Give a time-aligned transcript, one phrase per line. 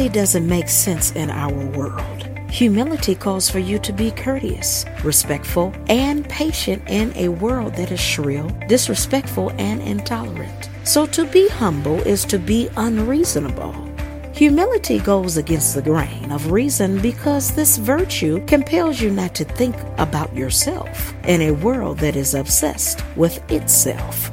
[0.00, 2.24] simply doesn't make sense in our world.
[2.50, 8.00] Humility calls for you to be courteous, respectful, and patient in a world that is
[8.00, 10.70] shrill, disrespectful, and intolerant.
[10.84, 13.74] So to be humble is to be unreasonable.
[14.32, 19.76] Humility goes against the grain of reason because this virtue compels you not to think
[19.98, 24.30] about yourself in a world that is obsessed with itself.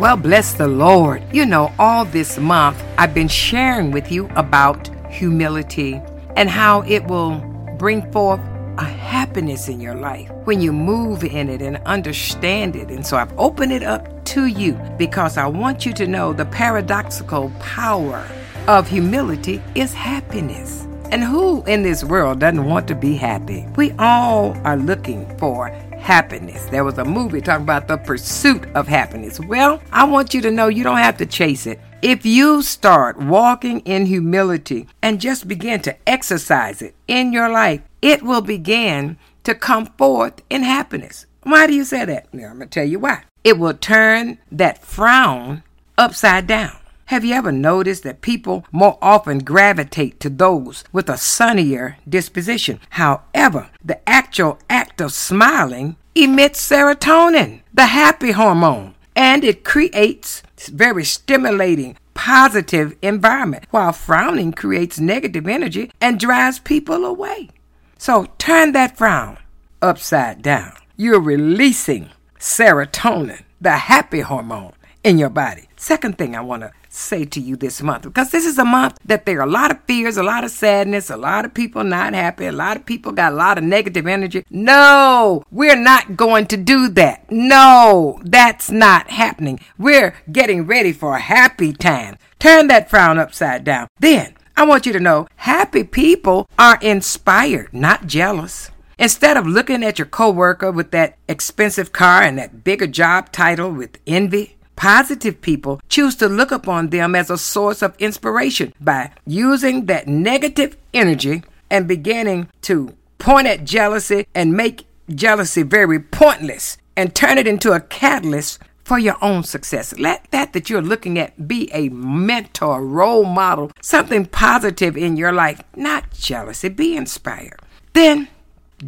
[0.00, 1.22] Well, bless the Lord.
[1.32, 6.00] You know, all this month I've been sharing with you about humility
[6.36, 7.38] and how it will
[7.78, 8.40] bring forth
[8.78, 12.88] a happiness in your life when you move in it and understand it.
[12.88, 16.44] And so I've opened it up to you because I want you to know the
[16.44, 18.26] paradoxical power
[18.68, 20.86] of humility is happiness.
[21.10, 23.66] And who in this world doesn't want to be happy?
[23.76, 26.64] We all are looking for happiness.
[26.66, 29.40] There was a movie talking about the pursuit of happiness.
[29.40, 31.80] Well, I want you to know you don't have to chase it.
[32.02, 37.80] If you start walking in humility and just begin to exercise it in your life,
[38.02, 41.24] it will begin to come forth in happiness.
[41.42, 42.32] Why do you say that?
[42.34, 43.22] Now, I'm going to tell you why.
[43.44, 45.62] It will turn that frown
[45.96, 46.76] upside down.
[47.06, 52.78] Have you ever noticed that people more often gravitate to those with a sunnier disposition?
[52.90, 61.04] However, the actual act of smiling emits serotonin, the happy hormone, and it creates very
[61.04, 67.50] stimulating positive environment while frowning creates negative energy and drives people away.
[67.98, 69.38] So turn that frown
[69.82, 70.72] upside down.
[70.96, 74.72] You're releasing serotonin, the happy hormone
[75.04, 75.68] in your body.
[75.76, 78.98] Second thing I want to say to you this month because this is a month
[79.04, 81.84] that there are a lot of fears, a lot of sadness, a lot of people
[81.84, 84.44] not happy, a lot of people got a lot of negative energy.
[84.50, 87.30] No, we're not going to do that.
[87.30, 89.60] No, that's not happening.
[89.78, 92.16] We're getting ready for a happy time.
[92.38, 93.88] Turn that frown upside down.
[93.98, 98.70] Then I want you to know happy people are inspired, not jealous.
[98.98, 103.70] Instead of looking at your coworker with that expensive car and that bigger job title
[103.70, 109.10] with envy, Positive people choose to look upon them as a source of inspiration by
[109.26, 116.76] using that negative energy and beginning to point at jealousy and make jealousy very pointless
[116.96, 119.98] and turn it into a catalyst for your own success.
[119.98, 125.32] Let that that you're looking at be a mentor, role model, something positive in your
[125.32, 126.68] life, not jealousy.
[126.68, 127.58] Be inspired.
[127.94, 128.28] Then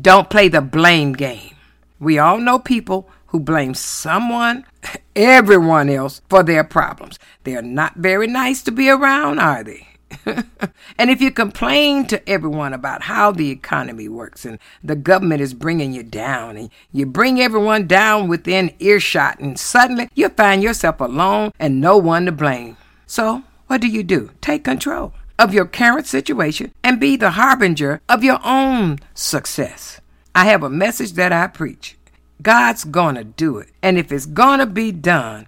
[0.00, 1.56] don't play the blame game.
[1.98, 4.64] We all know people who blame someone,
[5.16, 7.18] everyone else, for their problems.
[7.44, 9.88] They are not very nice to be around, are they?
[10.98, 15.52] and if you complain to everyone about how the economy works and the government is
[15.54, 21.00] bringing you down, and you bring everyone down within earshot, and suddenly you find yourself
[21.00, 22.76] alone and no one to blame.
[23.06, 24.30] So, what do you do?
[24.40, 30.00] Take control of your current situation and be the harbinger of your own success.
[30.34, 31.97] I have a message that I preach.
[32.42, 33.70] God's gonna do it.
[33.82, 35.46] And if it's gonna be done,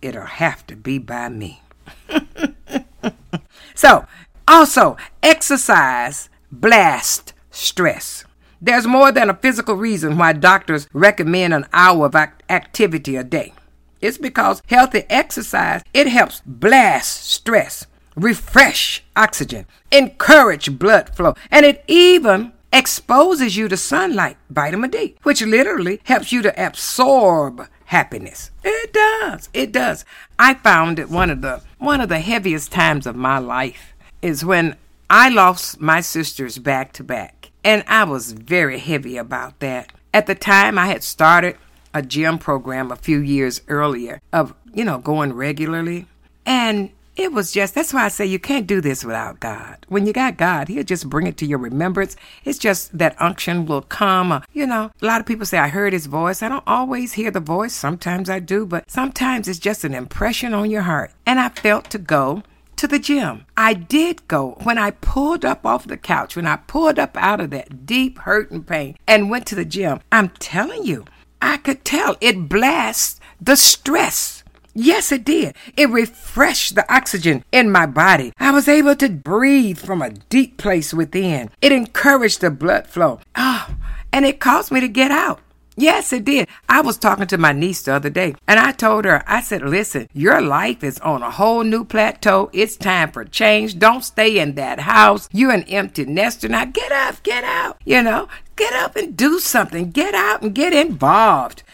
[0.00, 1.62] it'll have to be by me.
[3.74, 4.06] so,
[4.46, 8.24] also, exercise blast stress.
[8.60, 13.52] There's more than a physical reason why doctors recommend an hour of activity a day.
[14.00, 21.84] It's because healthy exercise, it helps blast stress, refresh oxygen, encourage blood flow, and it
[21.88, 28.50] even exposes you to sunlight, vitamin D, which literally helps you to absorb happiness.
[28.62, 29.48] It does.
[29.52, 30.04] It does.
[30.38, 34.44] I found that one of the one of the heaviest times of my life is
[34.44, 34.76] when
[35.10, 37.50] I lost my sisters back to back.
[37.64, 39.92] And I was very heavy about that.
[40.12, 41.56] At the time I had started
[41.94, 46.06] a gym program a few years earlier of, you know, going regularly.
[46.44, 49.84] And it was just, that's why I say you can't do this without God.
[49.88, 52.14] When you got God, He'll just bring it to your remembrance.
[52.44, 54.30] It's just that unction will come.
[54.30, 56.42] Uh, you know, a lot of people say, I heard His voice.
[56.42, 57.74] I don't always hear the voice.
[57.74, 61.10] Sometimes I do, but sometimes it's just an impression on your heart.
[61.26, 62.44] And I felt to go
[62.76, 63.46] to the gym.
[63.56, 67.40] I did go when I pulled up off the couch, when I pulled up out
[67.40, 69.98] of that deep hurt and pain and went to the gym.
[70.12, 71.04] I'm telling you,
[71.42, 74.37] I could tell it blasts the stress
[74.80, 75.56] Yes, it did.
[75.76, 78.32] It refreshed the oxygen in my body.
[78.38, 81.50] I was able to breathe from a deep place within.
[81.60, 83.18] It encouraged the blood flow.
[83.34, 83.74] Oh,
[84.12, 85.40] and it caused me to get out.
[85.76, 86.46] Yes, it did.
[86.68, 89.62] I was talking to my niece the other day and I told her, I said,
[89.62, 92.48] listen, your life is on a whole new plateau.
[92.52, 93.80] It's time for change.
[93.80, 95.28] Don't stay in that house.
[95.32, 96.48] You're an empty nester.
[96.48, 97.80] Now get up, get out.
[97.84, 99.90] You know, get up and do something.
[99.90, 101.64] Get out and get involved.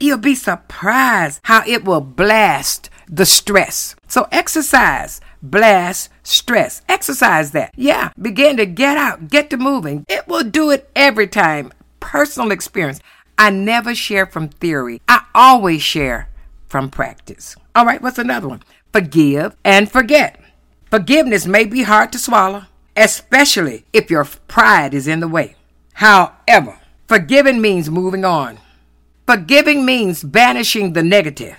[0.00, 3.96] You'll be surprised how it will blast the stress.
[4.06, 6.82] So exercise blast stress.
[6.88, 7.72] Exercise that.
[7.76, 10.04] Yeah, begin to get out, get to moving.
[10.08, 11.72] It will do it every time.
[12.00, 13.00] Personal experience.
[13.36, 16.28] I never share from theory, I always share
[16.66, 17.54] from practice.
[17.74, 18.62] All right, what's another one?
[18.92, 20.40] Forgive and forget.
[20.90, 22.64] Forgiveness may be hard to swallow,
[22.96, 25.54] especially if your pride is in the way.
[25.94, 28.58] However, forgiving means moving on.
[29.28, 31.58] Forgiving means banishing the negative.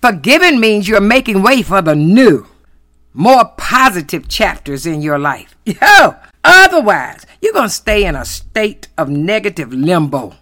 [0.00, 2.46] Forgiving means you're making way for the new,
[3.12, 5.56] more positive chapters in your life.
[5.66, 10.36] Yo, otherwise, you're going to stay in a state of negative limbo,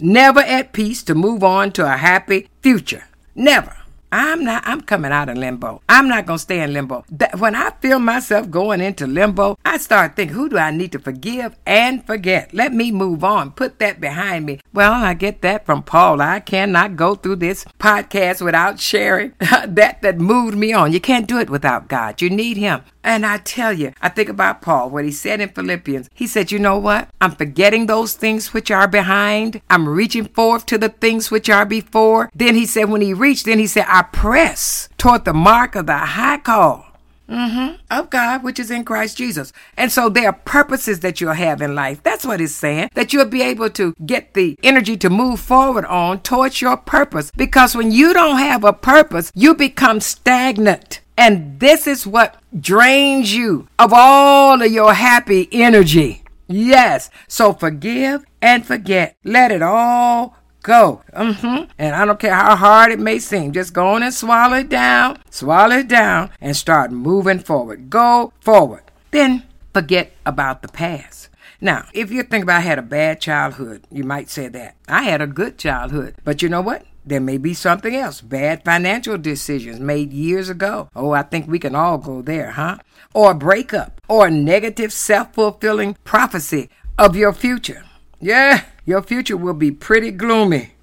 [0.00, 3.04] never at peace to move on to a happy future.
[3.36, 3.76] Never.
[4.10, 5.82] I'm not, I'm coming out of limbo.
[5.88, 7.04] I'm not going to stay in limbo.
[7.10, 10.92] That, when I feel myself going into limbo, I start thinking, who do I need
[10.92, 12.54] to forgive and forget?
[12.54, 13.52] Let me move on.
[13.52, 14.60] Put that behind me.
[14.72, 16.20] Well, I get that from Paul.
[16.20, 20.92] I cannot go through this podcast without sharing that that moved me on.
[20.92, 22.22] You can't do it without God.
[22.22, 22.82] You need Him.
[23.08, 26.10] And I tell you, I think about Paul, what he said in Philippians.
[26.12, 27.08] He said, You know what?
[27.22, 29.62] I'm forgetting those things which are behind.
[29.70, 32.28] I'm reaching forth to the things which are before.
[32.34, 35.86] Then he said, When he reached, then he said, I press toward the mark of
[35.86, 36.84] the high call.
[37.30, 37.76] Mm-hmm.
[37.90, 39.54] Of God, which is in Christ Jesus.
[39.78, 42.02] And so there are purposes that you'll have in life.
[42.02, 42.90] That's what it's saying.
[42.92, 47.30] That you'll be able to get the energy to move forward on towards your purpose.
[47.34, 51.00] Because when you don't have a purpose, you become stagnant.
[51.18, 56.22] And this is what drains you of all of your happy energy.
[56.46, 57.10] Yes.
[57.26, 59.16] So forgive and forget.
[59.24, 61.02] Let it all go.
[61.12, 61.70] Mm-hmm.
[61.76, 64.68] And I don't care how hard it may seem, just go on and swallow it
[64.68, 67.90] down, swallow it down, and start moving forward.
[67.90, 68.84] Go forward.
[69.10, 69.42] Then
[69.74, 71.30] forget about the past.
[71.60, 74.76] Now, if you think about I had a bad childhood, you might say that.
[74.86, 76.14] I had a good childhood.
[76.22, 76.84] But you know what?
[77.08, 78.20] There may be something else.
[78.20, 80.90] Bad financial decisions made years ago.
[80.94, 82.76] Oh, I think we can all go there, huh?
[83.14, 86.68] Or a breakup, or a negative self fulfilling prophecy
[86.98, 87.84] of your future.
[88.20, 90.74] Yeah, your future will be pretty gloomy.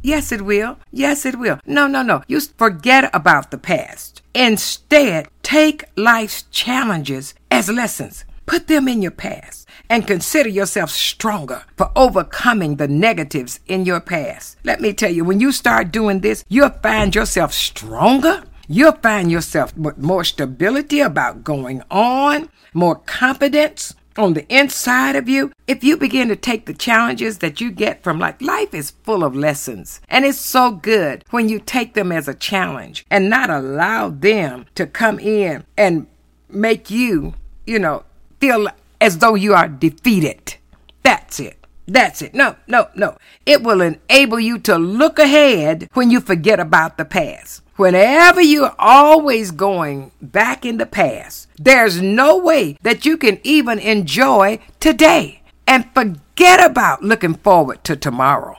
[0.00, 0.78] Yes, it will.
[0.90, 1.60] Yes, it will.
[1.66, 2.22] No, no, no.
[2.28, 4.22] You forget about the past.
[4.34, 8.24] Instead, take life's challenges as lessons.
[8.48, 14.00] Put them in your past and consider yourself stronger for overcoming the negatives in your
[14.00, 14.56] past.
[14.64, 18.44] Let me tell you, when you start doing this, you'll find yourself stronger.
[18.66, 25.28] You'll find yourself with more stability about going on, more confidence on the inside of
[25.28, 25.52] you.
[25.66, 29.24] If you begin to take the challenges that you get from life, life is full
[29.24, 30.00] of lessons.
[30.08, 34.64] And it's so good when you take them as a challenge and not allow them
[34.74, 36.06] to come in and
[36.48, 37.34] make you,
[37.66, 38.04] you know,
[38.40, 38.68] feel
[39.00, 40.56] as though you are defeated.
[41.02, 41.58] That's it.
[41.86, 42.34] That's it.
[42.34, 43.16] No, no, no.
[43.46, 47.62] It will enable you to look ahead when you forget about the past.
[47.76, 53.78] Whenever you're always going back in the past, there's no way that you can even
[53.78, 58.58] enjoy today and forget about looking forward to tomorrow.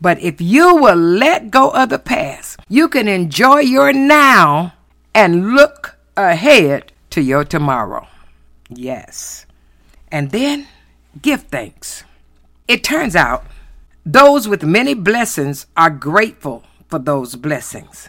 [0.00, 4.72] But if you will let go of the past, you can enjoy your now
[5.14, 8.08] and look ahead to your tomorrow.
[8.76, 9.46] Yes
[10.14, 10.68] and then
[11.22, 12.04] give thanks.
[12.68, 13.44] It turns out
[14.06, 18.08] those with many blessings are grateful for those blessings.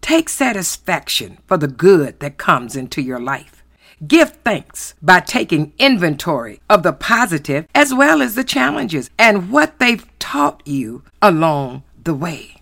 [0.00, 3.62] Take satisfaction for the good that comes into your life.
[4.04, 9.78] Give thanks by taking inventory of the positive as well as the challenges and what
[9.78, 12.56] they've taught you along the way.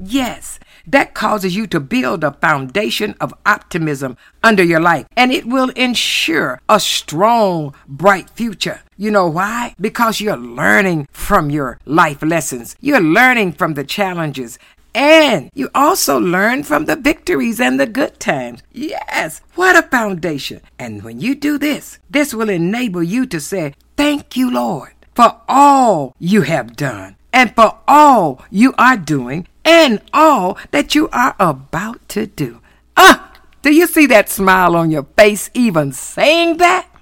[0.00, 5.46] Yes, that causes you to build a foundation of optimism under your life, and it
[5.46, 8.80] will ensure a strong, bright future.
[8.96, 9.74] You know why?
[9.80, 14.58] Because you're learning from your life lessons, you're learning from the challenges.
[14.94, 18.62] And you also learn from the victories and the good times.
[18.72, 20.60] Yes, what a foundation.
[20.78, 25.40] And when you do this, this will enable you to say, Thank you, Lord, for
[25.48, 31.34] all you have done and for all you are doing and all that you are
[31.38, 32.60] about to do.
[32.96, 36.88] Ah, do you see that smile on your face even saying that?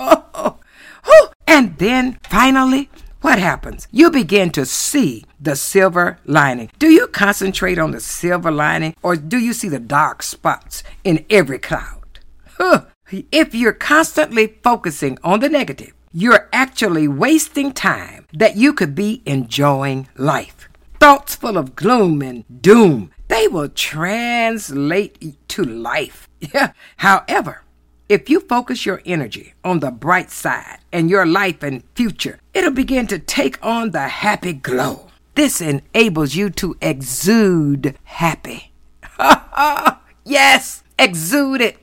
[0.00, 0.58] Oh,
[1.06, 2.88] oh, and then finally,
[3.20, 3.88] what happens?
[3.90, 6.70] You begin to see the silver lining.
[6.78, 11.24] Do you concentrate on the silver lining or do you see the dark spots in
[11.28, 12.20] every cloud?
[13.10, 19.22] If you're constantly focusing on the negative, you're actually wasting time that you could be
[19.24, 20.67] enjoying life.
[21.00, 26.28] Thoughts full of gloom and doom, they will translate to life.
[26.96, 27.62] However,
[28.08, 32.72] if you focus your energy on the bright side and your life and future, it'll
[32.72, 35.08] begin to take on the happy glow.
[35.36, 38.72] This enables you to exude happy.
[40.24, 41.78] yes, exude it.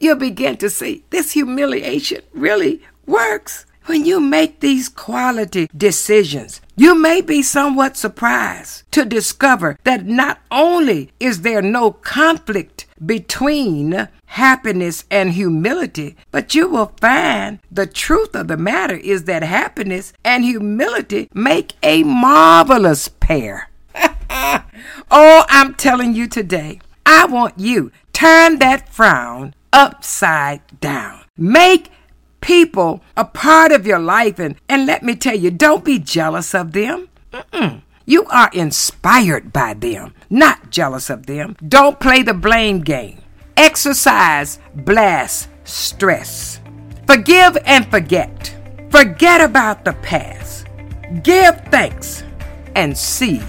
[0.00, 3.65] you'll begin to see this humiliation really works.
[3.86, 10.40] When you make these quality decisions, you may be somewhat surprised to discover that not
[10.50, 18.34] only is there no conflict between happiness and humility, but you will find the truth
[18.34, 23.70] of the matter is that happiness and humility make a marvelous pair.
[23.94, 31.20] oh, I'm telling you today, I want you turn that frown upside down.
[31.36, 31.90] Make
[32.40, 34.38] people a part of your life.
[34.38, 37.08] And, and let me tell you, don't be jealous of them.
[37.32, 37.82] Mm-mm.
[38.04, 41.56] You are inspired by them, not jealous of them.
[41.66, 43.20] Don't play the blame game.
[43.56, 46.60] Exercise, blast, stress.
[47.06, 48.54] Forgive and forget.
[48.90, 50.66] Forget about the past.
[51.22, 52.22] Give thanks
[52.76, 53.40] and see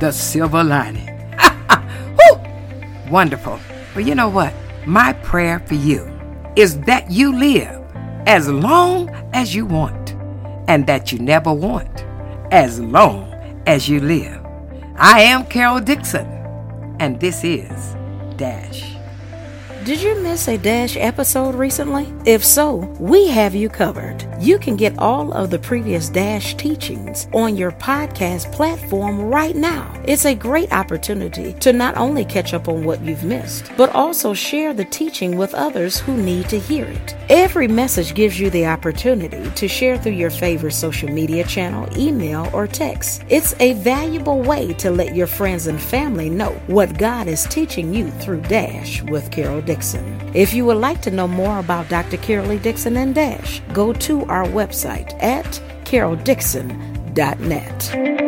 [0.00, 1.08] the silver lining.
[3.10, 3.58] Wonderful.
[3.94, 4.54] But you know what?
[4.86, 6.10] My prayer for you
[6.56, 7.79] is that you live
[8.26, 10.14] as long as you want,
[10.68, 12.04] and that you never want
[12.52, 13.32] as long
[13.66, 14.44] as you live.
[14.96, 16.26] I am Carol Dixon,
[17.00, 17.96] and this is
[18.36, 18.99] Dash.
[19.84, 22.12] Did you miss a Dash episode recently?
[22.26, 24.26] If so, we have you covered.
[24.38, 29.90] You can get all of the previous Dash teachings on your podcast platform right now.
[30.04, 34.34] It's a great opportunity to not only catch up on what you've missed, but also
[34.34, 37.16] share the teaching with others who need to hear it.
[37.30, 42.50] Every message gives you the opportunity to share through your favorite social media channel, email,
[42.52, 43.22] or text.
[43.30, 47.94] It's a valuable way to let your friends and family know what God is teaching
[47.94, 50.04] you through Dash with Carol Dixon.
[50.34, 52.16] If you would like to know more about Dr.
[52.16, 55.46] Carol Dixon and Dash, go to our website at
[55.84, 58.19] caroldixon.net.